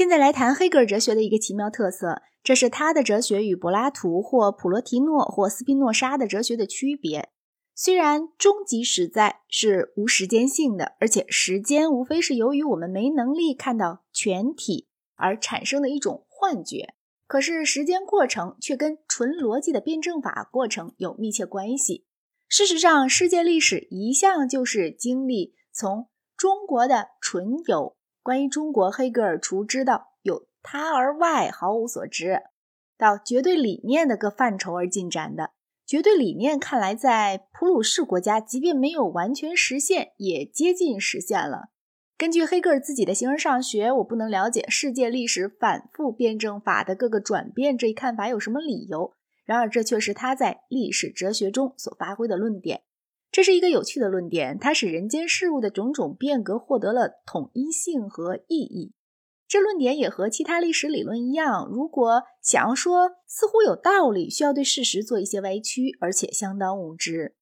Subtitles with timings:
[0.00, 7.28] 现在来谈黑格尔哲学的一个奇妙特色，这是他的哲学与柏拉图或普罗提诺或斯宾诺莎的哲学的区别。
[7.74, 16.94] 虽然终极实在是无时间性的，而且时间无非是由于我们没能力看到全体而产生的一种幻觉，
[17.26, 22.06] 可是时间过程却跟纯逻辑的辩证法过程有密切关系。
[22.48, 26.08] 事实上，世界历史一向就是经历从
[26.38, 27.98] 中国的纯有。
[28.22, 32.42] 关于中国，黑格尔除知道有他而外毫无所知，
[32.98, 35.52] 到绝对理念的各范畴而进展的。
[35.86, 41.70] 绝对理念看来，在普鲁士国家，即便没有完全实现，也接近实现了。
[42.16, 49.14] 根据黑格尔自己的形而上学，我不能了解世界历史反复辩证法的各个转变这一看法有什么理由。
[49.44, 52.82] 然而，这却是他在历史哲学中所发挥的论点。
[53.30, 58.92] 这是一个有趣的论点，它使人间事物的种种变革获得了统一性和意义。
[59.46, 67.34] 这论点也和其他历史理论一样，如果想要说似乎有道理，需要对事实做一些歪曲，而且相当无知。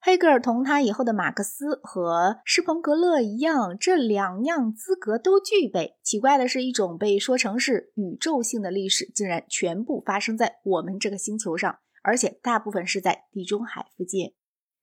[0.00, 5.96] 黑格尔同他以后的马克思和施彭格勒一样，这两样资格都具备。
[6.04, 14.34] 奇怪的是，一种被说成是宇宙性的历史，竟然全部发生在我们这个星球上，而且大部分是在地中海附近。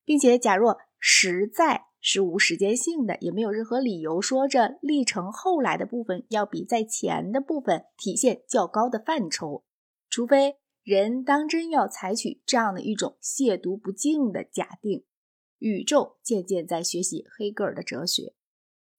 [0.06, 9.64] 并且，假若实在是无时间性的，也没有任何理由说这历程后来的部分要比在前的部分体现较高的范畴，
[10.08, 15.04] 除非人当真要采取这样的一种亵渎不敬的假定。
[15.58, 18.34] 宇宙渐渐在学习黑格尔的哲学。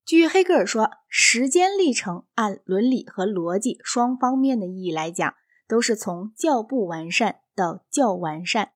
[0.03, 5.35] 据黑格尔说，时间历程按伦理和逻辑双方面的意义来讲，
[5.67, 8.71] 都是从较不完善到较完善。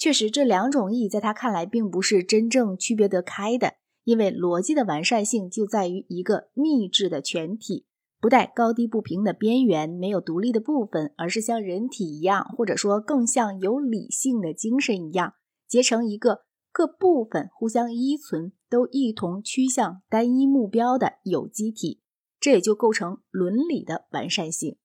[0.00, 7.84] 确实，这两种意义在他看来并不是真正区别得开的，因为逻辑的完善性就在于一个密制的全体，
[8.18, 15.34] 不带高低不平的边缘，没有独立的部分，而是像人体一样，或者说更像有理性的精神一样，
[15.68, 22.00] 结成一个各部分互相依存，都一同趋向单一目标的有机体，
[22.40, 24.78] 这也就构成伦理的完善性。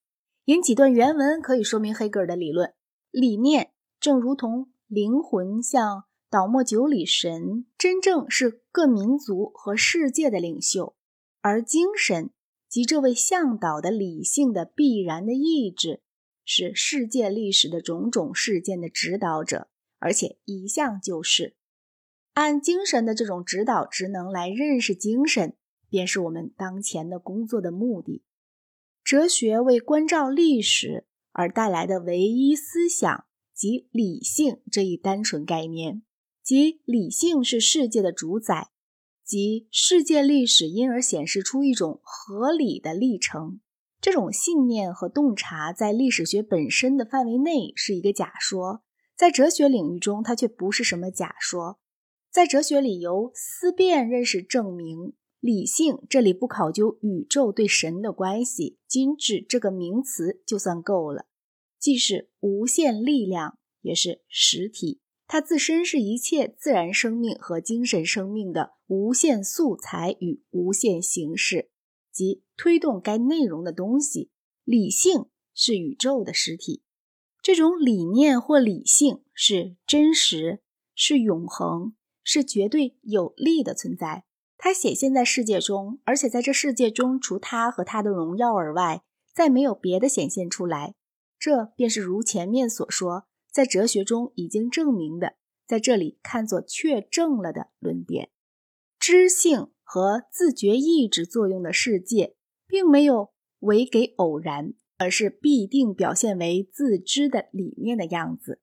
[0.44, 2.74] 引几段原文可以说明黑格尔的理论
[3.12, 4.68] 理念，正如同。
[4.96, 10.96] 灵魂像倒墨九里神，真正是各民族和世界的领袖；
[11.42, 12.30] 而精神
[12.70, 16.02] 即这位向导的理性的必然的意志，
[16.46, 19.68] 是世界历史的种种事件的指导者，
[20.00, 21.58] 而且一向就是
[22.32, 25.58] 按精神的这种指导职能来认识精神，
[25.90, 28.24] 便是我们当前的工作的目的。
[29.04, 33.26] 哲学为关照历史而带来的唯一思想。
[33.56, 36.04] 即理性这一单纯概念，
[36.44, 38.72] 即理性是世界的主宰，
[39.24, 43.62] 即世界历史因而显示出一种合理的历程。
[44.02, 48.84] 这种信念和洞察在历史学本身的范围内是一个假说，
[49.16, 51.80] 在哲学领域中它却不是什么假说。
[52.30, 61.28] 在哲学里，由思辨认识证明理性，这里不考究宇宙对神的关系，仅指这个名词就算够了。
[61.86, 65.02] 既是无限力量，也是实体。
[65.28, 71.70] 它自身是一切自然生命和精神生命的无限素材与无限形式，
[72.12, 74.32] 即推动该内容的东西。
[74.64, 76.82] 理性是宇宙的实体，
[77.44, 80.64] 这种理念或理性是真实，
[80.96, 84.26] 是永恒，是绝对有力的存在。
[84.58, 89.04] 它显现在世界中，而且在这世界中，除它和它的荣耀而外，
[89.36, 90.96] 再没有别的显现出来。
[91.46, 95.36] 这便是如前面所说，在哲学中已经证明的，
[95.68, 98.32] 在这里看作确证了的论点：
[98.98, 102.36] 知性和自觉意志作用的世界，
[102.66, 108.60] 并没有为给偶然，而是必定表现为自知的理念的样子。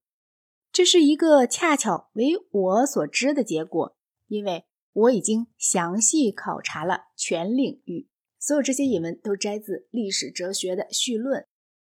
[0.73, 8.09] 这是一个恰巧为我所知的结果，因为我已经详细考察了全领域。
[8.41, 11.43] 所有这些引文都摘自《历史哲学的绪论》。